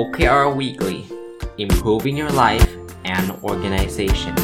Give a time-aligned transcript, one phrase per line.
[0.00, 0.98] OKR Weekly
[1.56, 2.70] Improving Your Life
[3.14, 4.34] and Organization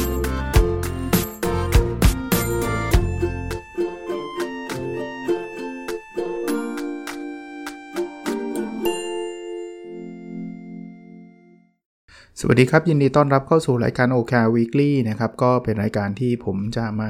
[12.39, 17.09] สวัสดีครับ ยินดีต้อนรับเข้าสู่รายการ OKR Weekly นะครับ ก็เป็นรายการที่ผมจะมา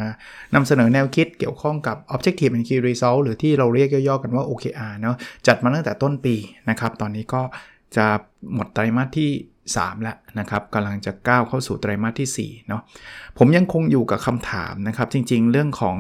[0.55, 5.16] นำเสนอแนวคิดเกี่ยวข้องกับ Objective and Key Result หรือที่เราเรียกย่อๆกันว่า OKR เนาะ
[5.48, 6.35] จัดมาตั้งแต่ต้นปี
[6.70, 7.41] นะครับ ตอนนี้ก็
[7.95, 8.08] จะ
[8.54, 9.31] หมดไตรมาสที่
[9.76, 12.81] 3 แล้วนะครับกำลังจะก้าวเข้าสู่ไตรมาสที่4เนาะ
[13.38, 15.98] ผมยังคงอยู่กับคำถามนะครับ จริงๆ เรื่องของ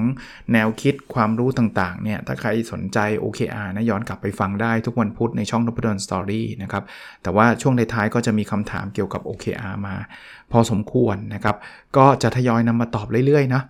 [0.53, 6.83] แนวคิดความรู้ต่างๆเนี่ยถ้าใครสนใจ OKR นะย้อนกลับไปฟังได้ทุกวันพุธในช่องนพดลสตอรี่นะครับ
[7.23, 9.95] แต่ว่าช่วงท้ายๆก็จะมีคำถามเกี่ยวกับ OKR มา
[10.51, 11.55] พอสมควรนะครับ
[11.97, 13.61] ก็จะทยอยนำมาตอบเรื่อยๆนะ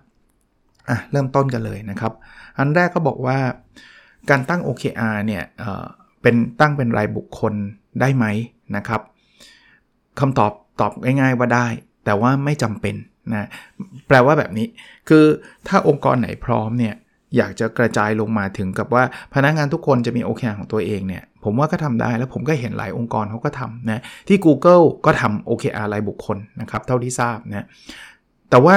[0.90, 2.12] อะเริ่มต้นกันเลยนะครับ
[2.58, 3.38] อันแรกก็บอกว่า
[4.30, 7.54] การตั้ง OKR เนี่ยเเป็นตั้งเป็นรายบุคคล
[8.00, 8.24] ได้ไหม
[8.76, 9.00] นะครับ
[10.20, 11.66] คำตอบตอบง่ายๆว่าได้
[12.04, 12.94] แต่ว่าไม่จำเป็น
[13.34, 13.48] นะ
[14.08, 14.66] แปลว่าแบบนี้
[15.08, 15.24] คือ
[15.68, 16.94] ถ้าองค์กรไหนพร้อมเนี่ย
[17.36, 19.04] อยากจะกระจายลงมาถึงกับว่า
[19.34, 27.66] พนักงานทุกคนจะมี OKR ของตัวเองเนี่ยผมว่าก็ทำได้แล้วผมก็เห็นหลายองค์กรเขาก็ทำนะที่ Google ก็ทำ OKR รายบุคคลนะครับเท่าที่ทราบนะ
[28.50, 28.76] แต่ว่า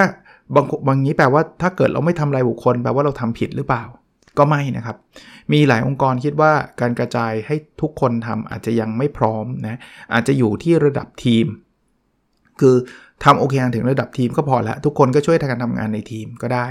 [0.55, 3.83] บางบางนี้แปลว่าถ้าเกิดเราไม่ทำรายบุคคลแปลว่าเราทำผิดหรือเปล่า
[4.37, 4.97] ก็ไม่นะครับ
[5.53, 9.79] มีหลายองค์กรคิดว่าการกระจายให้ทุกคนทำอาจจะยังไม่พร้อมนะ
[10.13, 11.45] อาจจะอยู่ที่ระดับทีม
[12.61, 12.75] คือ
[13.23, 16.67] ทำโอเคถึงระดับทีมก็พอแล้วทุกคนก็ช่วยการทำงานในทีมก็ได้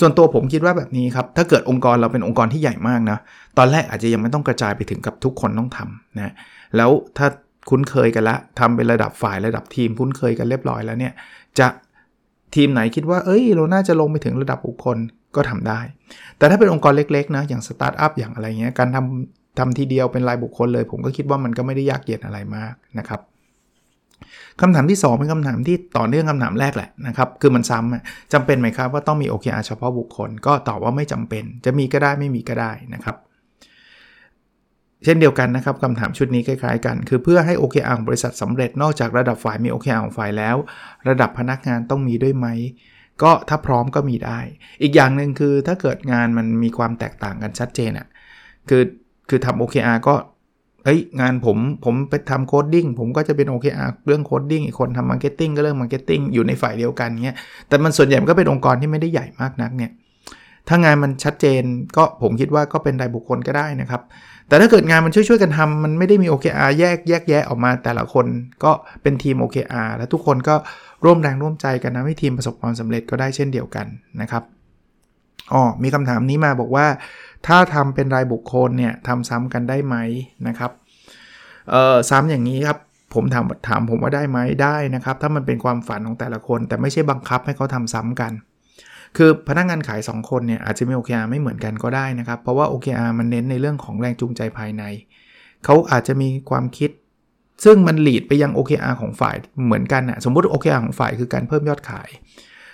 [0.00, 3.18] ส่วนตัวผมคิดว่าแบบนี้ครับ ถ้าเกิดองค์กรเราเป็นองค์กรที่ใหญ่มากนะ
[3.58, 6.32] ตอนแรกอาจจะยังไม่ต้องกระจายไปถึงกับทุกคนต้องทำนะ
[6.76, 7.26] แล้วถ้า
[7.70, 11.12] คุ้นเคยกันละทำเป็นระดับฝ่ายระดับทีมคุ้นเคยกันเรียบร้อยแล้วเนี่ย
[11.58, 11.68] จะ
[12.54, 14.98] ทีมไหนคิดว่า เอ้ย เราน่าจะลงไปถึงระดับบุคคล
[15.36, 15.80] ก็ทำได้
[16.38, 23.20] แต่ถ้าเป็นองค์กรเล็กๆนะอย่างสตาร์ทอัพอย่างอะไรเงี้ยการทำทำทีเดียวเป็นรายบุคคลเลย ผมก็คิดว่ามันก็ไม่ได้ยากเย็นอะไรมากนะครับ
[24.60, 33.16] คำถามที่ 2 เป็นคำถามที่ต่อเนื่องคำถามแรกแหละนะครับคือมันซ้ำจำเป็นไหมครับว่าต้องมี OKR เฉพาะบุคคล ก็ตอบว่าไม่จำเป็น จะมีก็ได้ไม่มีก็ได้นะครับ
[35.04, 40.56] เช่นเดียวกันนะครับคำถามชุดนี้คล้ายๆกัน คือเพื่อให้ OKR ของบริษัทสำเร็จนอกจากระดับฝ่ายมี OKR ของฝ่ายแล้ว
[41.08, 42.46] ระดับพนักงานต้องมีด้วยไหม
[43.22, 44.38] ก็ถ้าพร้อมก็มีได้
[44.82, 48.06] อีกอย่างหนึ่งคือถ้าเกิดงานมันมีความแตกต่างกันชัดเจนอ่ะ
[48.68, 48.82] คือ
[49.28, 50.14] คือทำ OKR ก็
[50.84, 57.36] เอ้ยงานผมผมไปทำ coding ผมก็จะเป็น OKR เรื่อง coding อีกคนทำ marketing ก็เรื่อง marketing อยู่ในฝ่ายเดียวกันเงี้ย
[57.68, 59.90] แต่มันส่วนใหญ่มันก็เป็นองค์กรที่ไม่ได้ใหญ่มากนักเนี่ย
[60.68, 61.62] ถ้างานมันชัดเจน
[61.96, 64.02] ก็ผมคิดว่าก็เป็นรายบุคคลก็ได้นะครับ
[64.48, 68.26] แต่ถ้าเกิดงานมันช่วยๆกันทำมันไม่ได้มี OKR แยกแยกแยะออกมาแต่ละคน
[68.64, 70.54] ก็เป็นทีม OKR แล้วทุกคนก็
[71.04, 73.86] ร่วมแรงร่วมใจกันนะให้ทีมประสบความสำเร็จก็ได้เช่นเดียวกัน
[74.20, 74.42] นะครับ
[75.52, 76.86] อ๋อมีคำถามนี้มาบอกว่า
[77.46, 79.96] ถ้าทำเป็นรายบุคคลเนี่ยทำซ้ำกันได้ไหม
[80.48, 80.70] นะครับ
[81.70, 82.78] เอ่อซ้ำอย่างนี้ครับ
[83.14, 88.32] ผมถามถามผมว่าได้ไหมได้นะครับ ถ้ามันเป็นความฝันของแต่ละคน แต่ไม่ใช่บังคับให้เขาทำซ้ำกัน
[89.16, 94.84] คือพนักงานขาย 2 คนเนี่ยอาจจะมี OKR ไม่เหมือนกันก็ได้นะครับ เพราะว่า OKR มันเน้นในเรื่องของแรงจูงใจภายใน
[95.64, 96.90] เขาอาจจะมีความคิด
[97.64, 99.36] ซึ่งมันหลีดไปยัง OKR ของฝ่าย
[99.66, 102.08] เหมือนกันนะสมมติ OKR ของฝ่ายคือการเพิ่มยอดขาย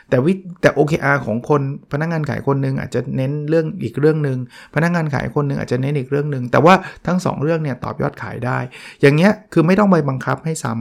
[0.08, 1.62] แต่วิแต่ OKR ของคน
[1.92, 4.38] พนักงานขายคนหนึ่งอาจจะเน้นเรื่องอีกเรื่องหนึ่ง
[4.74, 6.74] พนักงานขายคนหนึ่งอาจจะเน้นอีกเรื่องหนึ่งแต่ว่า
[7.06, 8.58] ทั้ง 2 เรื่องเนี่ยตอบยอดขายได้
[9.00, 10.72] อย่างเงี้ยคือไม่ต้องไปบังคับให้ซ้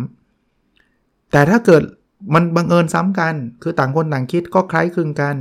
[0.64, 1.84] ำแต่ถ้าเกิด
[2.34, 5.36] มันบังเอิญซ้ำกัน คือต่างคนต่างคิดก็คล้ายคลึงกัน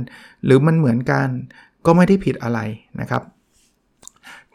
[0.45, 1.27] หรือมันเหมือนกัน
[1.85, 2.59] ก็ไม่ได้ผิดอะไร
[2.99, 3.21] นะครับ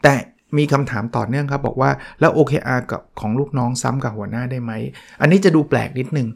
[0.03, 0.13] แต่
[0.57, 1.89] มีคำถามต่อเนื่องครับ บอกว่า
[2.19, 4.71] แล้ว OKR กับของลูกน้องซ้ำกับหัวหน้าได้ไหม
[5.21, 6.27] อันนี้จะดูแปลกนิดนึง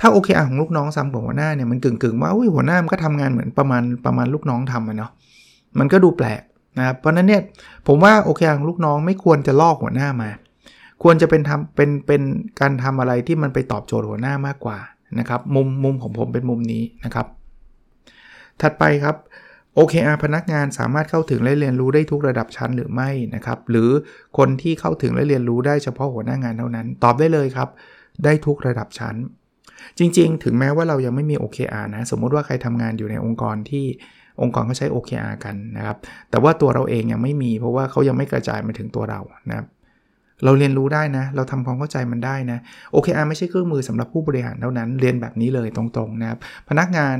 [0.00, 5.10] ถ้าโอเคอาของลูกน้องซ้ำกับหัวหน้าเนี่ยมันกึ่งกึ่งว่าหัวหน้ามันก็ทำงานเหมือนประมาณประมาณลูกน้องทำอะเนาะ
[5.78, 6.42] มันก็ดูแปลก
[6.78, 7.42] นะครับเพราะนั้นเนี่ย
[7.86, 10.30] ผมว่าโอเคอาของลูกน้องไม่ควรจะลอกหัวหน้ามา
[11.02, 12.22] ควรจะเป็นทำเป็นเป็น
[12.60, 14.78] การทำอะไรที่มันไปตอบโจทย์หัวหน้ามากกว่า
[15.18, 17.26] นะครับมุมมุมของผมเป็นมุมนี้นะครับ
[18.60, 19.16] ถัดไปครับ
[19.78, 23.90] OKR พนักงานสามารถเข้าถึงและเรียนรู้ได้ทุกระดับชั้นหรือไม่นะครับ หรือ
[24.38, 27.68] คนที่เข้าถึงและเรียนรู้ได้เฉพาะหัวหน้างานเท่านั้น ตอบได้เลยครับ
[28.24, 29.16] ได้ทุกระดับชั้น
[29.98, 33.84] จริง ๆ ถึงแม้ว่าเรายังไม่มี OKR นะ สมมุติว่าใครทำงานอยู่ในองค์กรที่
[34.42, 35.96] องค์กรเขาใช้ OKR กันนะครับ
[36.30, 39.66] แต่ว่าตัวเราเองยังไม่มีเพราะว่าเขายังไม่กระจายมาถึงตัวเรานะครับ
[40.44, 42.58] เราเรียนรู้ได้นะ เราทำความเข้าใจมันได้นะ
[42.94, 47.16] OKR ไม่ใช่เครื่องมือสำหรับผู้บริหารเท่านั้น เรียนแบบนี้เลยตรงๆนะครับ พนักงาน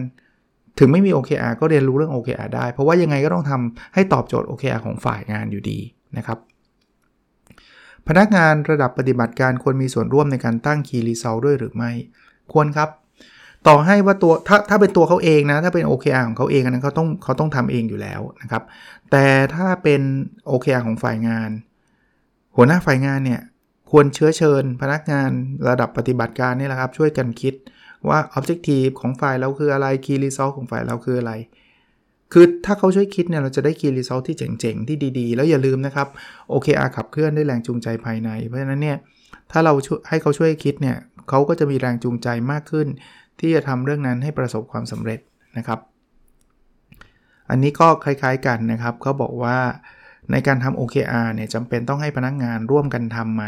[0.78, 5.78] ถึงไม่มี OKR ก็เรียนรู้เรื่อง OKR ได้ เพราะว่ายังไงก็ต้องทำให้ตอบโจทย์ OKR ของฝ่ายงานอยู่ดี
[6.16, 6.38] นะครับ
[8.08, 11.90] พนักงานระดับปฏิบัติการควรมีส่วนร่วมในการตั้ง Key Result ด้วยหรือไม่
[12.52, 12.88] ควรครับ
[13.68, 18.62] ต่อให้ว่าตัวถ้าถ้าเป็นตัวเขาเองนะ ถ้าเป็น OKR ของเขาเองนั้นเขาต้องเขาต้องทำเองอยู่แล้วนะครับ
[19.10, 19.24] แต่
[19.54, 20.02] ถ้าเป็น
[20.50, 21.50] OKR ของฝ่ายงาน
[22.56, 23.40] หัวหน้าฝ่ายงานเนี่ย
[23.90, 25.30] ควรเชื้อเชิญ พนักงาน
[25.68, 27.54] ระดับปฏิบัติการนี่แหละครับ ช่วยกันคิด
[28.08, 31.32] ว่า Objective ของฝ่ายเราคืออะไร Key Result ของฝ่ายเราคืออะไร
[32.32, 36.08] คือถ้าเขาช่วยคิดเนี่ยเราจะได้ Key Result ที่เจ๋งๆ ที่ดีๆ แล้วอย่าลืมนะครับ
[36.52, 38.98] OKR ขับเคลื่อนด้วยแรงจูงใจภายใน เพราะฉะนั้นเนี่ย
[39.50, 39.72] ถ้าเรา
[40.08, 40.96] ให้เขาช่วยคิดเนี่ย
[41.28, 42.86] เขาก็จะมีแรงจูงใจมากขึ้น
[43.40, 45.20] ที่จะทำเรื่องนั้นให้ประสบความสำเร็จ
[45.58, 45.80] นะครับ
[47.50, 49.56] อันนี้ก็คล้ายๆกันนะครับเขาบอกว่า
[50.32, 53.44] ในการทำ OKR เนี่ยจำเป็นต้องให้พนักงานร่วมกันทำไหม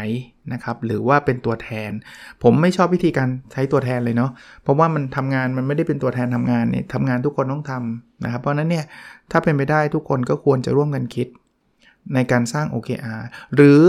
[0.53, 1.91] นะครับ หรือว่าเป็นตัวแทน
[2.43, 4.31] ผมไม่ชอบวิธีการใช้ตัวแทนเลยเนาะ
[4.63, 8.85] เพราะว่ามันทำงานมันไม่ได้เป็นตัวแทนทำงานเนี่ยทำงานทุกคนต้องทำนะครับ เพราะนั้นเนี่ย
[9.31, 11.27] ถ้าเป็นไปได้ทุกคนก็ควรจะร่วมกันคิด
[12.15, 13.21] ในการสร้าง OKR
[13.55, 13.81] หรือ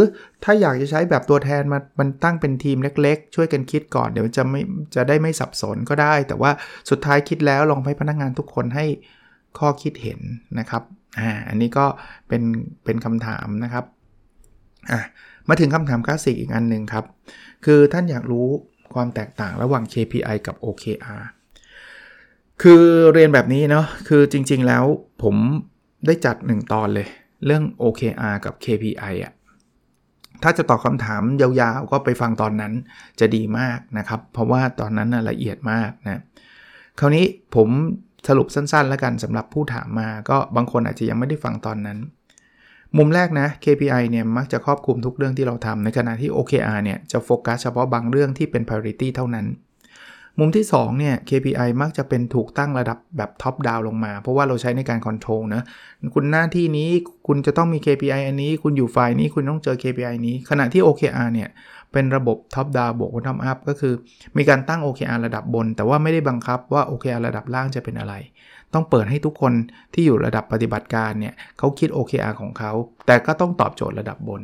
[0.45, 4.61] ถ้าอยากจะใช้แบบตัวแทนมามันตั้งเป็นทีมเล็กๆ ช่วยกันคิดก่อนเดี๋ยวจะไม่
[4.95, 6.51] จะได้ไม่สับสนก็ได้ แต่ว่า
[6.91, 8.87] สุดท้ายคิดแล้วลองให้พนักงานทุกคนให้
[9.59, 10.21] ข้อคิดเห็น
[10.59, 10.83] นะครับ
[11.19, 11.87] อ่าอันนี้ก็
[12.29, 12.43] เป็น
[12.85, 13.85] เป็นคำถามนะครับ
[14.91, 15.01] อะ
[15.49, 17.05] มาถึงคำถามคลาสสิกอีกอันหนึ่งครับ
[17.65, 18.47] คือท่านอยากรู้
[18.95, 21.23] ความแตกต่างระหว่าง KPI กับ OKR
[22.63, 22.83] คือ
[23.13, 24.85] เรียนแบบนี้เนาะคือจริงๆแล้ว
[25.23, 25.37] ผม
[26.07, 27.09] ได้จัด 1 ตอนเลย
[27.47, 29.33] เรื่อง OKR กับ KPI อะ่ะ
[30.43, 32.73] ถ้าจะตอบคำถามยาวๆ ก็ไปฟังตอนนั้น
[33.21, 36.23] จะดีมากนะครับ เพราะว่าตอนนั้นละเอียดมากนะ
[36.99, 37.25] คราวนี้
[37.55, 37.69] ผม
[38.29, 41.99] สรุปสั้น ๆ แล้วกันสำหรับผู้ถามมา ก็บางคนอาจจะยังไม่ได้ฟังตอนนั้น
[42.97, 49.47] มุมแรกนะ KPI เนี่ยมักจะครอบคลุมทุกเรื่องที่เราทำในขณะที่ OKR เนี่ยจะโฟกัสเฉพาะบางเรื่องที่เป็น priority เท่านั้น
[50.39, 55.63] มุมที่2เนี่ย KPI มักจะเป็นถูกตั้งระดับแบบ top down ลงมา เพราะว่าเราใช้ในการ control นะ
[56.15, 56.89] คุณหน้าที่นี้
[57.27, 61.49] คุณจะต้องมี KPI อันนี้ คุณอยู่ฝ่ายนี้คุณต้องเจอ KPI นี้ ขณะที่ OKR เนี่ย
[61.93, 63.95] เป็นระบบ top down บวก bottom up ก็คือ
[64.37, 68.15] มีการตั้ง OKR ระดับบน แต่ว่าไม่ได้บังคับว่า OKR ระดับล่างจะเป็นอะไร
[68.75, 69.53] ต้องเปิดให้ทุกคน
[69.95, 72.73] ที่อยู่ระดับปฏิบัติการเนี่ยเขาคิด OKR ของเขา
[73.07, 74.43] แต่ก็ต้องตอบโจทย์ระดับบน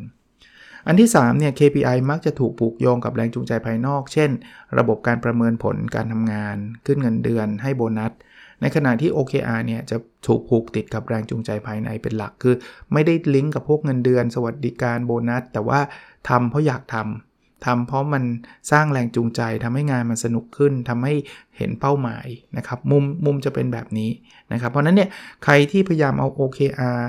[0.86, 4.30] อันที่3เนี่ย KPI มักจะถูกผูกโยงกับแรงจูงใจภายนอก เช่น
[4.78, 6.56] ระบบการประเมินผลการทำงาน
[6.86, 8.12] ขึ้นเงินเดือน ให้โบนัส
[8.60, 9.96] ในขณะที่ OKR เนี่ยจะ
[10.26, 12.54] ถูกผูกติดกับแรงจูงใจภายในเป็นหลัก คือ
[12.92, 15.80] ไม่ได้ลิงก์กับพวกเงินเดือน สวัสดิการโบนัส แต่ว่า
[16.28, 17.25] ทำเพราะอยากทำ
[17.64, 18.24] ทำเพราะมัน
[18.70, 21.14] สร้างแรงจูงใจทำให้งานมันสนุกขึ้นทำให้
[21.56, 22.26] เห็นเป้าหมาย
[22.56, 24.10] นะครับมุมมุมจะเป็นแบบนี้
[24.52, 25.08] นะครับ เพราะนั้นเนี่ย
[25.44, 27.00] ใครที่พยายามเอา OKR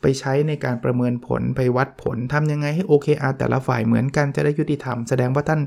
[0.00, 5.60] ไปใช้ในการประเมินผลไปวัดผลทำยังไงให้ OKR แต่ละฝ่ายเหมือนกันจะได้ยุติธรรม แสดงว่าท่าน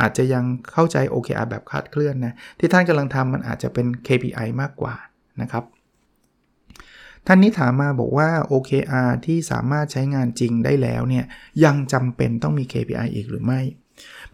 [0.00, 4.94] อาจจะยังเข้าใจ OKR แบบคาดเคลื่อนนะที่ท่านกำลังทำมันอาจจะเป็น KPI มากกว่า
[5.40, 5.64] นะครับ
[7.26, 11.24] ท่านนี้ถามมาบอกว่า OKR ที่สามารถใช้งานจริงได้แล้วเนี่ย
[11.64, 13.60] ยังจำเป็นต้องมี KPI อีกหรือไม่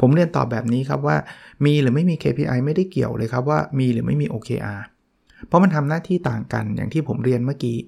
[0.00, 1.16] ผมเรียนตอบแบบนี้ครับว่า
[1.64, 4.80] มีหรือไม่มี KPI ไม่ได้เกี่ยวเลยครับว่ามีหรือไม่มี OKR
[5.46, 7.78] เพราะมันทำหน้าที่ต่างกันอย่างที่ผมเรียนเมื่อกี้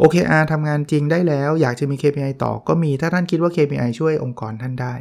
[0.00, 4.94] OKR ทำงานจริงได้แล้ว อยากจะมี KPI ต่อก็มีถ้าท่านคิดว่า KPI ช่วยองค์กรท่านได้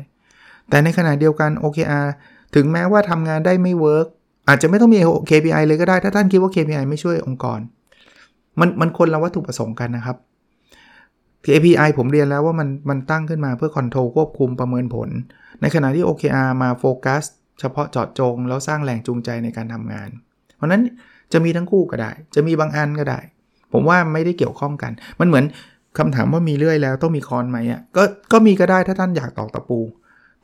[0.70, 2.08] แต่ในขณะเดียวกัน OKR
[2.56, 4.08] ถึงแม้ว่าทำงานได้ไม่ work
[4.48, 5.00] อาจจะไม่ต้องมี
[5.30, 7.60] KPI เลยก็ได้ ถ้าท่านคิดว่า KPI ไม่ช่วยองค์กร
[8.60, 10.18] มันมันคนละวัตถุประสงค์กันนะครับ
[11.46, 15.10] KPI ผมเรียนแล้วว่ามันมันตั้งขึ้นมาเพื่อ control ควบคุมประเมินผล
[15.62, 17.24] ในขณะที่ OKR มาโฟกัส
[17.60, 20.10] เฉพาะเจาะจง แล้วสร้างแรงจูงใจในการทำงาน
[20.56, 20.82] เพราะนั้น
[21.34, 23.20] จะมีทั้งคู่ก็ได้ จะมีบางอันก็ได้
[23.74, 25.46] ผมว่าไม่ได้เกี่ยวข้องกัน มันเหมือน
[25.98, 29.80] คำถามว่ามีเลื่อยแล้วต้องมีค้อนไหมอะก็ก็มีก็ได้ถ้าท่านอยากตอกตะปู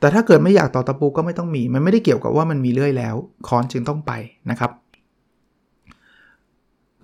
[0.00, 3.14] แต่ถ้าเกิดไม่อยากตอกตะปูก็ไม่ต้องมี มันไม่ได้เกี่ยวกับว่ามันมีเลื่อยแล้ว
[3.48, 4.12] ค้อนจึงต้องไป
[4.50, 4.70] นะครับ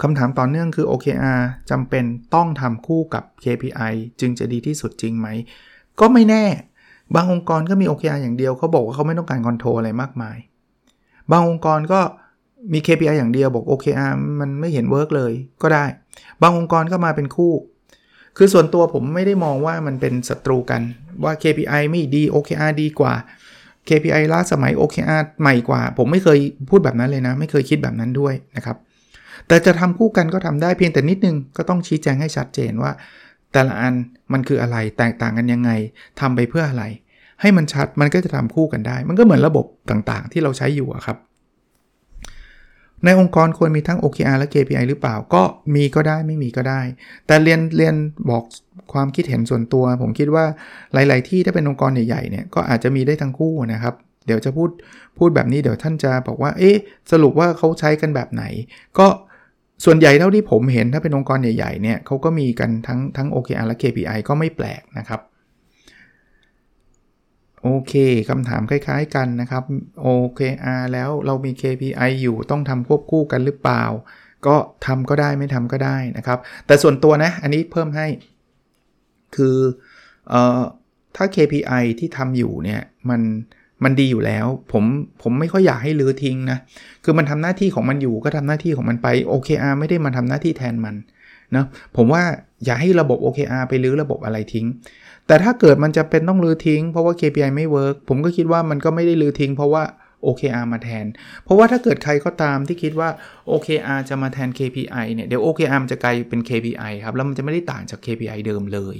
[0.02, 1.40] คำถามต่อเนื่องคือ OKR
[1.70, 2.04] จำเป็น
[2.34, 5.28] ต้องทำคู่กับ KPI จึงจะดีที่สุดจริงไหม
[6.00, 6.44] ก็ไม่แน่
[7.14, 10.36] บางองค์กรก็มี OKR อย่างเดียวเขาบอกว่าเขาไม่ต้องการ control อะไรมากมาย
[11.30, 12.00] บางองค์กรก็
[12.72, 15.32] มี KPI อย่างเดียวบอก OKR มันไม่เห็น work เลย
[15.62, 15.84] ก็ได้
[16.42, 17.52] บางองค์กรก็มาเป็นคู่
[18.36, 20.82] คือส่วนตัวผมไม่ได้มองว่ามันเป็นศัตรูกัน
[21.24, 23.14] ว่า KPI ไม่ดี OKR ดีกว่า
[23.88, 26.38] KPI ล้าสมัย OKR ใหม่กว่า ผมไม่เคย
[26.70, 28.76] พูดแบบนั้นเลยนะ ไม่เคยคิดแบบนั้นด้วยนะครับ
[29.48, 32.92] แต่จะทำคู่กันก็ทำได้เพียงแต่นิดนึงก็ต้องชี้แจงให้ชัดเจนว่า
[33.52, 33.94] แต่ละอัน
[34.32, 35.70] มันคืออะไรแตกต่างกันยังไง
[36.20, 36.84] ทำไปเพื่ออะไร
[37.40, 41.18] ให้มันชัดมันก็จะทำคู่กันได้ มันก็เหมือนระบบต่างๆ ที่เราใช้อยู่ครับ
[43.04, 45.42] ในองค์กรควรมีทั้ง OKR และ KPI หรือเปล่าก็
[45.74, 46.80] มีก็ได้ไม่มีก็ได้
[47.26, 47.94] แต่เรียนเรียน
[48.30, 48.44] บอก
[48.92, 50.44] ความคิดเห็นส่วนตัว ผมคิดว่า
[50.94, 53.94] หลาย ๆ ที่ถ้าเป็นองค์กรใหญ่ๆเนี่ยก็อาจจะมีได้ทั้งคู่นะครับ
[54.26, 54.70] เดี๋ยวจะพูด
[55.18, 56.76] พูดแบบนี้เดี๋ยวท่านจะบอกว่า เอ๊ะ
[57.12, 58.44] สรุปว่าเขาใช้กันแบบไหน
[58.98, 59.06] ก็
[59.84, 65.20] ส่วนใหญ่เท่าที่ผมเห็นถ้าเป็นองค์กรใหญ่ๆเนี่ยเขาก็มีกันทั้งทั้ง OKR และ KPI ก็ไม่แปลกนะครับ
[67.62, 67.92] โอเค
[68.30, 69.64] คำถามคล้ายๆกันนะครับ
[70.06, 73.84] OKR แล้วเรามี KPI อยู่ต้องทำควบคู่กันหรือเปล่า
[74.46, 78.06] ก็ทำก็ได้ไม่ทำก็ได้นะครับ แต่ส่วนตัวนะ อันนี้เพิ่มให้
[79.36, 79.56] คือ
[80.28, 80.60] เออ
[81.16, 83.20] ถ้า KPI ที่ทำอยู่เนี่ย มัน
[83.84, 84.84] มันดีอยู่แล้ว ผม
[85.22, 86.58] ผมไม่ค่อยอยากให้ลื้อทิ้งนะ
[87.04, 90.94] คือมันทำหน้าที่ของมันอยู่ก็ทำหน้าที่ของมันไป OKR ไม่ได้มาทำหน้าที่แทนมัน
[91.56, 91.64] นะ
[91.96, 92.22] ผมว่า
[92.64, 94.66] อย่าให้ระบบ OKR ไปลื้อระบบอะไรทิ้ง
[95.26, 99.82] แต่ถ้าเกิดมันจำเป็นต้องรื้อทิ้งเพราะว่า KPI ไม่ work ผมก็คิดว่ามันก็ไม่ได้รื้อทิ้งเพราะว่า
[100.26, 101.06] OKR มาแทน
[101.44, 103.08] เพราะว่าถ้าเกิดใครก็ตามที่คิดว่า
[103.50, 108.96] OKR จะมาแทน KPI เนี่ยเดี๋ยว OKR มันจะกลายเป็น KPI ครับแล้วมันจะไม่ได้ต่างจาก KPI เดิมเลย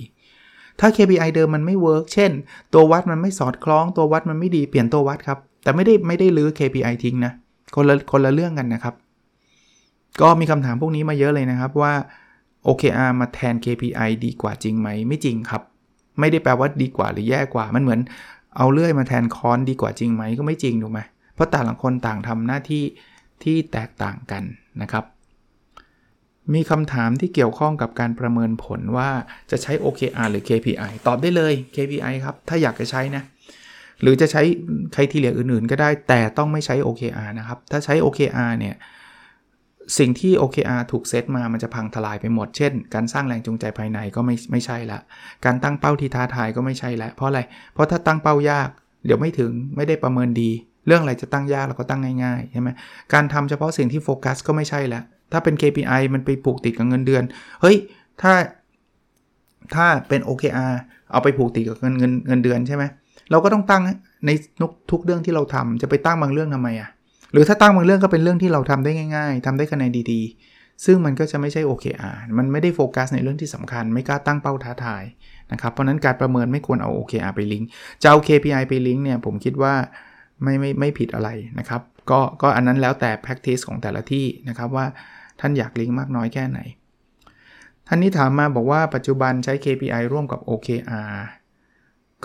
[0.81, 2.31] ถ้า KPI เดิมมันไม่ work เช่น
[2.75, 7.33] ตัววัดมันไม่สอดคล้องตัววัดมันไม่ดีเปลี่ยนตัววัดครับ แต่ไม่ได้ไม่ได้รื้อ KPI ทิ้งนะ
[7.75, 8.95] คนละคนละเรื่องกันนะครับ
[10.21, 11.93] ก็มีคำถามพวกนี้มาเยอะเลยนะครับว่า
[12.67, 15.63] OKR มาแทน KPI ดีกว่าจริงไหมไม่จริงครับ
[16.21, 18.01] ไม่ได้แปลว่าดีกว่าหรือแย่กว่ามันเหมือน
[18.57, 21.01] เอาเลื่อยมาแทนค้อนดีกว่าจริงไหมก็ไม่จริงถูกไหม
[21.35, 22.85] เพราะแต่างคนต่างทำหน้าที่
[23.43, 24.43] ที่แตกต่างกัน
[24.83, 25.05] นะครับ
[26.55, 29.11] มีคำถามที่เกี่ยวข้องกับการประเมินผลว่า
[29.51, 33.23] จะใช้ OKR หรือ KPI ตอบได้เลย KPI ครับ ถ้าอยากจะใช้นะ
[34.03, 34.43] หรือจะใช้
[34.93, 38.77] ใครที่เหลืออื่นๆ ก็ได้ แต่ต้องไม่ใช้ OKR นะครับ ถ้าใช้ OKR เนี่ย
[39.99, 44.99] สิ่งที่ OKR ถูกเซตมา มันจะพังทลายไปหมด เช่น การสร้างแรงจูงใจภายในก็ไม่ไม่ใช่ละ
[45.45, 47.41] การตั้งเป้าที่ท้าทายก็ไม่ใช่ละ เพราะอะไร
[47.75, 48.69] เพราะถ้าตั้งเป้ายาก
[49.07, 50.51] เดี๋ยวไม่ถึง ไม่ได้ประเมินดี
[50.87, 52.69] เรื่องอะไรจะตั้งยากเราก็ตั้งง่ายๆ ใช่ไหม
[53.13, 55.01] การทำเฉพาะสิ่งที่โฟกัสก็ไม่ใช่ละ
[55.33, 57.23] ถ้าเป็น KPI มันไปผูกติดกับเงินเดือน
[57.61, 57.77] เฮ้ย
[58.23, 58.33] ถ้า
[59.75, 60.73] ถ้าเป็น OKR
[61.13, 62.85] เอาไปผูกติดกับเงินเงินเงินเดือนใช่ไหม
[63.31, 63.83] เราก็ต้องตั้ง
[64.27, 64.31] ใน
[64.91, 66.89] ทุกเรื่องที่เราทำจะไปตั้งบางเรื่องทำไมอะ่ะ
[67.33, 75.03] หรือถ้าตั้งบางเรื่องก็เป็นเรื่องที่เราทำได้ง่าย ๆทำได้คะแนนดีๆ ซึ่งมันก็จะไม่ใช่ OKR มันไม่ได้โฟกัสในเรื่องที่สำคัญ ไม่กล้าตั้งเป้าท้าทาย
[75.53, 77.69] นะครับ เพราะนั้นการประเมินไม่ควรเอา OKR ไปลิงก์
[78.03, 79.75] จะเอา KPI ไปลิงก์เนี่ยผมคิดว่า
[80.43, 84.87] ไม่ไม่ไม่ผิดอะไรนะครับ ก็ก็อันนั้นแล้วแต่ practice ของแต่ละที่นะครับว่า
[85.41, 86.59] ท่านอยากลิงก์มากน้อยแค่ไหน
[87.87, 91.15] ท่านนี้ถามมาบอกว่าปัจจุบันใช้ KPI ร่วมกับ OKR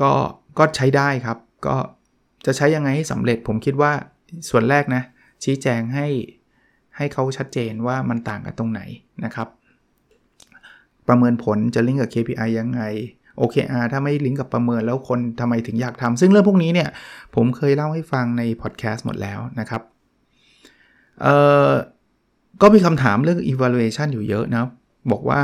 [0.01, 0.11] ก็
[0.57, 1.37] ก็ใช้ได้ครับ
[1.67, 1.77] ก็
[2.45, 3.91] จะใช้ยังไงให้สำเร็จ ผมคิดว่า
[4.49, 5.03] ส่วนแรกนะ
[5.43, 6.07] ชี้แจงให้
[6.97, 8.81] ให้เขาชัดเจนว่ามันต่างกันตรงไหน
[9.25, 9.47] นะครับ
[11.07, 12.81] ประเมินผลจะลิงก์กับ KPI ยังไง
[13.39, 16.89] OKR ถ้าไม่ลิงก์กับประเมินแล้วคนทำไมถึงอยากทำซึ่งเรื่องพวกนี้เนี่ย
[17.35, 19.81] ผมเคยเล่าให้ฟังในพอดแคสต์หมดแล้วนะครับ
[21.21, 21.35] เอ่
[21.69, 21.71] อ
[22.61, 24.65] ก็มีคำถามเรื่อง evaluation อยู่เยอะนะ
[25.11, 25.41] บอกว่า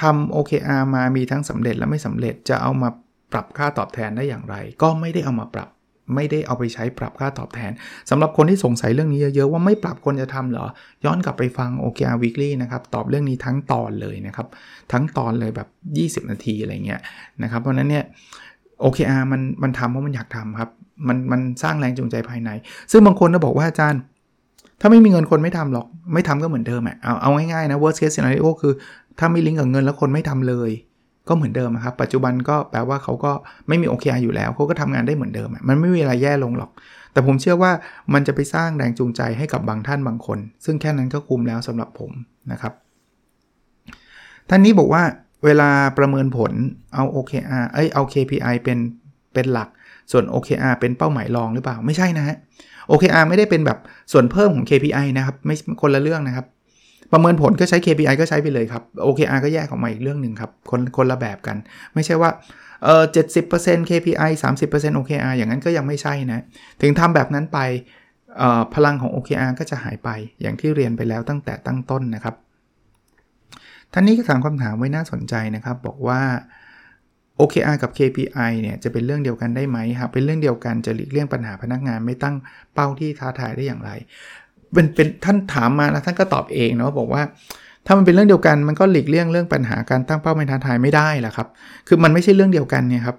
[0.00, 2.88] ทำ OKR มามีทั้งสำเร็จและไม่สำเร็จจะเอามา
[3.32, 5.68] ปรับค่าตอบแทนได้อย่างไร ก็ไม่ได้เอามาปรับ
[6.14, 7.72] ไม่ได้เอาไปใช้ปรับค่าตอบแทน
[8.10, 10.66] สำหรับคนที่สงสัยเรื่องนี้เยอะๆว่าไม่ปรับคนจะทำเหรอ
[11.04, 14.46] ย้อนกลับไปฟัง OKR Weekly นะครับ ตอบเรื่องนี้ทั้งตอนเลยนะครับ
[14.92, 15.68] ทั้งตอนเลยแบบ
[16.24, 17.00] 20 นาทีอะไรเงี้ย
[17.42, 18.04] นะครับ เพราะนั้นเนี่ย
[18.82, 20.70] OKR มันมันทำเพราะมันอยากทำครับ
[21.08, 22.50] มันมันสร้างแรงจูงใจภายใน
[22.90, 24.00] ซึ่งบางคนก็บอกว่าอาจารย์
[24.80, 28.72] ถ้าไม่มีเงินคนไม่ทำหรอก ไม่ทำก็เหมือนเดิมอะเอาเอาง่ายๆนะ worst case scenario คือ
[29.18, 30.70] ถ้าไม่ลิงก์กับเงินแล้วคนไม่ทำเลย
[31.28, 33.32] ก็เหมือนเดิมครับ ปัจจุบันก็แปลว่าเขาก็
[33.68, 36.70] ไม่มี OKR อยู่แล้วเขาก็ทำงานได้เหมือนเดิมมันไม่มีอะไรแย่ลงหรอก
[37.12, 37.72] แต่ผมเชื่อว่า
[38.14, 42.10] มันจะไปสร้างแรงจูงใจให้กับบางท่านบางคน ซึ่งแค่นั้นก็คุ้มแล้วสำหรับผม
[42.52, 42.72] นะครับ
[44.48, 45.02] ท่านนี้บอกว่า
[45.44, 46.52] เวลาประเมินผล
[46.94, 48.78] เอา OKR เอ้ยเอา KPI เป็น
[49.34, 49.68] เป็นหลัก
[50.12, 52.36] ส่วน OKR เป็นเป้าหมายรองหรือเปล่า ไม่ใช่นะฮะ
[52.90, 53.78] OKR ไม่ได้เป็นแบบ
[54.12, 56.46] ส่วนเพิ่มของ KPI นะครับไม่คนละเรื่องนะครับ
[57.12, 61.56] ประเมินผลก็ใช้ KPI ก็ใช้ไปเลยครับ OKR ก็แยกออกมาอีกเรื่องหนึ่งครับคนคนละแบบกัน
[61.94, 62.30] ไม่ใช่ว่า
[62.84, 66.42] เออเจ็ดสิบเปอร์เซ็นต์ KPI สามสิบเปอร์เซ็นต์ OKR อย่างนั้นก็ยังไม่ใช่นะ
[66.82, 67.58] ถึงทำแบบนั้นไป
[68.74, 70.08] พลังของ OKR ก็จะหายไป
[70.42, 72.34] อย่างที่เรียนไปแล้วตั้งแต่ตั้งต้นนะครับ
[73.92, 76.20] ท่านนี้ก็ถามคำถามไว้น่าสนใจนะครับ บอกว่า
[77.40, 82.36] OKR กับ KPI เนี่ยจะเป็นเรื่องเดียวกันได้ไหมครับเป็นเรื่องเดียวกันจะหลีกเลี่ยงปัญหาพนักงานไม่ตั้ง
[82.74, 83.90] เป้าที่ท้าทายได้อย่างไร
[84.72, 87.22] เป็นเป็นท่านถามมาแล้วท่านก็ตอบเองเนาะบอกว่า
[87.86, 91.48] ถ้ามันเป็นเรื่องเดียวกันมันก็หลีกเลี่ยงเรื่องปัญหาการตั้งเป้าไม่ท้าทายไม่ได้ล่ะครับ
[91.88, 93.16] คือมันไม่ใช่เรื่องเดียวกันเนี่ยครับ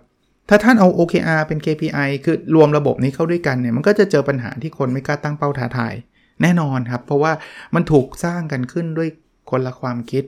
[0.49, 5.93] ถ้าท่านเอา OKR เป็น KPI คือรวมระบบนี้เข้าด้วยกันเนี่ยมันก็จะเจอปัญหาที่คนไม่กล้าตั้งเป้าท้าทาย
[6.41, 7.31] แน่นอนครับ เพราะว่า
[7.75, 9.09] มันถูกสร้างกันขึ้นด้วย
[9.49, 10.23] คนละความคิด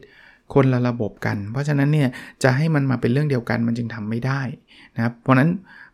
[0.53, 2.09] คนละระบบกัน เพราะฉะนั้นเนี่ย
[2.43, 4.41] จะให้มันมาเป็นเรื่องเดียวกันมันจึงทำไม่ได้
[4.95, 5.49] นะครับเพราะนั้น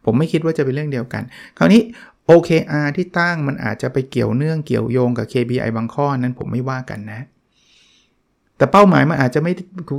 [0.05, 1.23] ผมไม่คิดว่าจะเป็นเรื่องเดียวกัน
[1.57, 1.81] คราวนี้
[2.29, 7.25] OKR ที่ตั้งมันอาจจะไปเกี่ยวเนื่องเกี่ยวโยงกับ KPI บางข้อนั้นผมไม่ว่ากันนะ
[8.57, 9.53] แต่เป้าหมายมันอาจจะไม่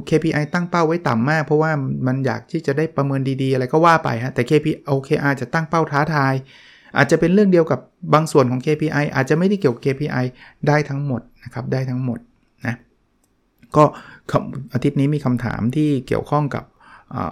[0.08, 1.70] KPI ตั้งเป้าไว้ต่ำมาก เพราะว่า
[2.06, 6.34] มันอยากที่จะได้ประเมินดีๆ อะไรก็ว่าไปฮะแต่ KPI OKR จะตั้งเป้าท้าทาย
[6.96, 7.80] อาจจะเป็นเรื่องเดียวกับ
[8.14, 10.24] บางส่วนของ KPI อาจจะไม่ได้เกี่ยวกับ KPI
[10.68, 12.18] ได้ทั้งหมดนะครับได้ทั้งหมด
[13.76, 13.84] ก็
[14.74, 16.64] อาทิตย์นี้มีคำถามที่เกี่ยวข้องกับ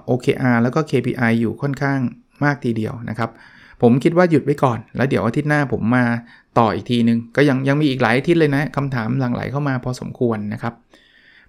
[0.09, 1.99] OKR แล้วก็ KPI อยู่ค่อนข้าง
[2.45, 3.31] มากทีเดียวนะครับ
[3.83, 6.05] ผมคิดว่าหยุดไว้ก่อน แล้วเดี๋ยวอาทิตย์หน้าผมมา
[6.59, 10.75] ต่ออีกทีนึง ก็ยังยังมีอีกหลายอาทิตย์เลยนะคำถามหลั่งไหลเข้ามาพอสมควรนะครับ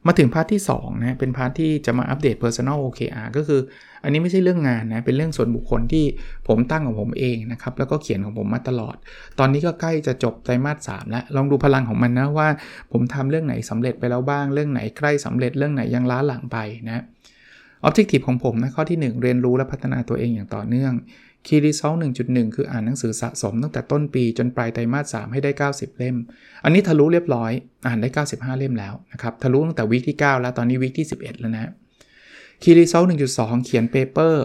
[0.07, 3.61] มาถึง part ที่2นะเป็น part ที่จะมาอัปเดต Personal OKR ก็คือ
[4.03, 6.05] อันนี้ไม่ใช่เรื่องงานนะ เป็นเรื่องส่วนบุคคลที่
[6.47, 8.95] ผมตั้งของผมเองนะครับ แล้วก็เขียนของผมมาตลอด
[9.39, 12.47] ตอนนี้ก็ใกล้จะจบไตรมาส3แล้ว ลองดูพลังของมันนะว่า
[12.91, 16.57] ผมทำเรื่องไหนสำเร็จไปแล้วบ้าง เรื่องไหนใกล้สำเร็จเรื่องไหนยังล้าหลังไป
[16.89, 17.03] นะ
[17.87, 20.93] Objective ของผมนะข้อที่ 1 เรียนรู้และพัฒนาตัวเองอย่างต่อเนื่อง
[21.45, 26.15] Key Result 1.1 คืออ่านหนังสือสะสมตั้งแต่ต้นปีจนปลายไตรมาส3ให้ได้ 90 เล่ม
[26.63, 27.51] อันนี้ทะลุเรียบร้อย
[27.87, 31.71] อ่านได้ 95 เล่มแล้วนะครับ ทะลุตั้งแต่ week ที่ 9 แล้ว ตอนนี้ week ที่ 11 แล้วนะ
[32.63, 34.43] Key Result 1.2 เขียน paper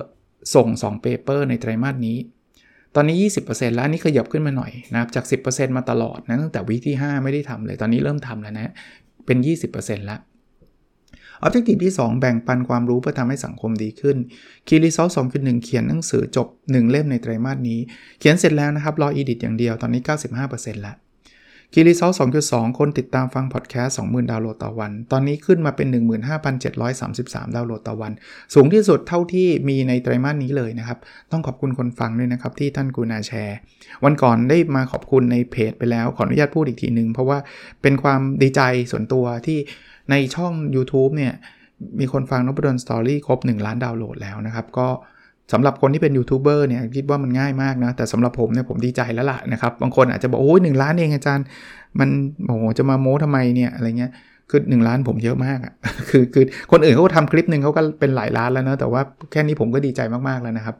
[0.54, 2.18] ส่ง 2 paper ในไตรมาสนี้
[2.94, 3.16] ตอนนี้
[3.46, 8.72] 20%แล้วอันนี้ขยับขึ้นมาหน่อยนะครับ จาก 10%มาตลอดนะตั้งแต่วีคที่ 5 ไม่ได้ทำเลย ตอนนี้เริ่มทำแล้วนะ
[9.26, 9.38] เป็น
[9.72, 10.20] 20%แล้ว
[11.44, 14.16] Objective ที่ 2 แบ่งปันความรู้เพื่อทำให้สังคมดีขึ้น
[14.66, 17.78] Key Result 2.1เขียนหนังสือจบ 1 เล่มในไตรมาสนี้
[18.18, 20.02] เขียนเสร็จแล้วนะครับ รอ edit อย่างเดียวตอนนี้
[20.42, 20.96] 95%แล้ว
[21.74, 22.14] Key Result
[22.46, 25.88] 2.2คนติดตามฟังพอดแคสต์20,000ดาวน์โหลดต่อวัน ตอนนี้ขึ้นมาเป็น
[26.70, 28.12] 15,733 ดาวน์โหลดต่อวัน
[28.54, 30.98] สูงที่สุดเท่าที่มีในไตรมาสนี้เลยนะครับ
[31.32, 33.58] ต้องขอบคุณคนฟังด้วยนะครับที่ท่านกูนาแชร์
[34.04, 37.38] วันก่อนได้มาขอบคุณในเพจไปแล้ว ขออนุญาตพูดอีกทีนึงเพราะว่า
[37.82, 39.58] เป็นความดีใจส่วนตัวที่
[40.10, 41.32] ในช่อง YouTube เนี่ย
[42.00, 44.88] มีคนฟังนบดนสตอรี่ครบ 1 ล้านดาวน์โหลดแล้วนะครับ ก็
[45.52, 51.46] สำหรับคนที่เป็นยูทูบเบอร์เนี่ยคิดว่ามันง่ายมากนะ แต่สำหรับผมเนี่ยผมดีใจแล้วล่ะนะครับ บางคนอาจจะบอกโอ้ยหล้านเองอาจารย์
[51.98, 52.08] มัน
[52.46, 54.12] โอ้โหจะมาโม้ทำไมเนี่ยอะไรเงี้ย
[54.50, 55.72] คือ1ล้านผมเยอะมากอะ่ะ
[56.10, 59.02] คือคือคนอื่นเขาทำคลิปหนึ่งเขาก็เป็นหลายล้านแล้วนะแต่ว่า
[59.32, 60.76] แค่นี้ผมก็ดีใจมากๆแล้วนะครับ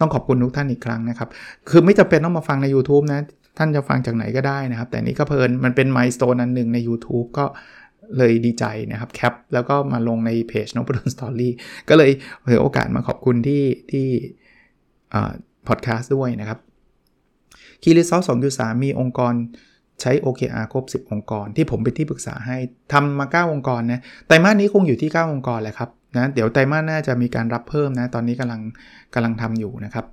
[0.00, 1.28] ต้องขอบคุณทุกท่านอีกครั้งนะครับ
[1.70, 3.20] คือไม่จำเป็นต้องมาฟังใน YouTube นะ
[3.58, 7.44] ท่านจะฟังจากไหนก็ได้นะครับ แต่นี้ก็เพลินมันเป็น milestone อันหนึ่งใน YouTube ก็
[8.18, 11.52] เลยดีใจนะครับแคปแล้วก็มาลงในเพจ Nopadol's Story
[11.88, 12.10] ก็เลย
[12.50, 14.06] ถือโอกาสมาขอบคุณที่ที่
[15.68, 16.58] พอดแคสต์ด้วยนะครับ
[17.82, 19.34] Key Result สองสามมีองค์กร
[20.00, 22.56] ใช้ OKR ครบ 10 องค์กร ที่ผมเป็นที่ปรึกษาให้
[22.92, 28.60] ทำมา 9 องค์กรนะไตรมาสนี้คงอยู่ที่ 9 องค์กรแหละครับนะเดี๋ยวไตรมาสหน้าจะมีการรับเพิ่มนะ ตอนนี้กำลัง
[29.14, 30.04] กำลังทำอยู่นะครับ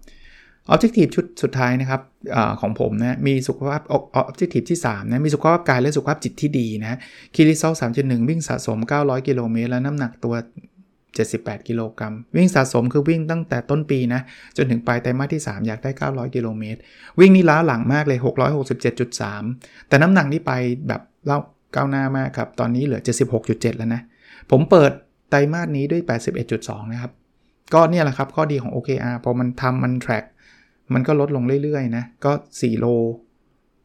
[0.74, 2.02] Objective ชุดสุดท้ายนะครับ
[2.36, 3.82] อของผมนะมีสุขภาพ
[4.30, 6.98] Objective ที่3นะมีสุขภาพกายและสุขภาพจิตที่ดีนะ
[7.36, 10.36] คีรีซอล3.1 วิ่งสะสม 900 กิโลเมตร และน้ำหนักตัว
[11.18, 14.22] 78 กิโลกรัม วิ่งสะสมคือวิ่งตั้งแต่ต้นปีนะ
[14.58, 16.80] จนถึงปลายไตรมาสที่ 3 อยากได้ 900 กิโลเมตร
[17.20, 18.20] วิ่งนี่ล้าหลังมากเลย
[19.04, 20.52] 667.3 แต่น้ำหนักนี่ไป
[20.88, 21.40] แบบเล่า
[21.76, 23.02] ก้าวหน้ามากครับ ตอนนี้เหลือ
[23.40, 24.02] 76.7 แล้วนะ
[24.52, 24.92] ผมเปิด
[25.30, 26.02] ไตรมาสนี้ด้วย
[26.48, 27.12] 81.2 นะครับ
[27.74, 30.26] ก็เนี่ยแหละครับข้อดีของ OKR พอมันทำมัน track
[30.94, 32.88] มันก็ลดลงเรื่อยๆนะ ก็ 4 โล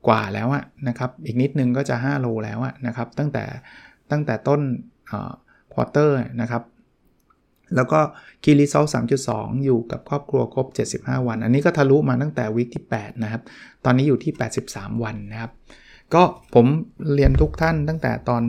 [0.09, 3.45] กว่าแล้วอะนะครับ อีกนิดนึงก็จะ 5 โลแล้วอะนะครับ ตั้งแต่
[4.11, 4.61] ตั้งแต่ต้น
[5.73, 6.63] quarter นะครับ
[7.77, 8.01] แล้วก็
[8.43, 8.85] Key Result
[9.25, 13.43] 3.2 อยู่กับครอบครัวครบ 75 วัน อันนี้ก็ทะลุมาตั้งแต่วิกที่ 8 นะครับ
[13.85, 14.33] ตอนนี้อยู่ที่
[14.67, 15.53] 83 วันนะครับ
[16.15, 16.23] ก็
[16.55, 16.67] ผม
[17.15, 18.43] เรียนทุกท่านตั้งแต่ตอน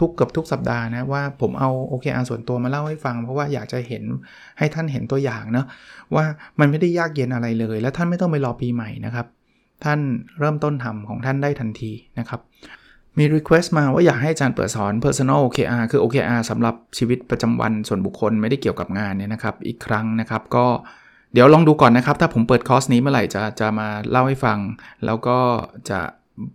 [0.00, 4.04] ทุกเกือบทุกสัปดาห์นะว่าผมเอา OKR ส่วนตัวมาเล่าให้ฟัง เพราะว่าอยากจะเห็น
[4.58, 5.66] ให้ท่านเห็นตัวอย่างเนาะ
[6.14, 6.24] ว่า
[6.60, 9.26] มันไม่ได้ยากเย็นอะไรเลย และท่านไม่ต้องไปรอปีใหม่นะครับ
[9.84, 10.00] ท่าน
[10.38, 12.40] เริ่มต้นทำของท่านได้ทันทีนะครับ
[13.18, 20.66] มี Request มาว่าอยากให้อาจารย์เปิดสอน Personal OKR คือ OKR สำหรับชีวิตประจำวันส่วนบุคคลไม่ได้เกี่ยวกับงานเนี่ยนะครับ อีกครั้งนะครับ ก็
[21.32, 24.58] เดี๋ยวลองดูก่อนนะครับ ถ้าผมเปิดคอร์สนี้เมื่อไหร่จะจะมาเล่าให้ฟัง
[25.04, 25.38] แล้วก็
[25.90, 26.00] จะ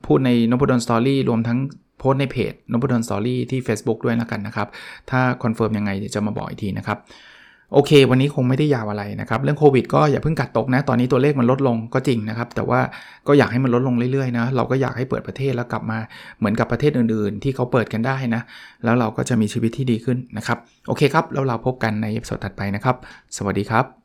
[0.06, 1.60] พูดใน Nopadol's Story รวมทั้ง
[2.00, 4.68] โพสในเพจ Nopadol's Story ที่ Facebook ด้วยแล้วกันนะครับ
[5.10, 7.00] ถ้า confirm ยังไงเดี๋ยวจะมาบอกอีกทีนะครับ
[7.74, 12.80] โอเค วันนี้คงไม่ได้ยาวอะไรนะครับ เรื่องโควิดก็อย่าเพิ่งการ์ดตกนะ ตอนนี้ตัวเลขมันลดลงก็จริงนะครับ แต่ว่า
[13.28, 16.00] ก็อยากให้มันลดลงเรื่อยๆนะ เราก็อยากให้เปิดประเทศแล้วกลับมา
[16.40, 18.42] เหมือนกับประเทศอื่นๆ ที่เขาเปิดกันได้นะ
[18.84, 22.96] แล้วเราก็จะมีชีวิตที่ดีขึ้นนะครับ โอเคครับ แล้วเราพบกันใน episode ถัดไปนะครับ
[23.38, 24.05] สวัสดีครับ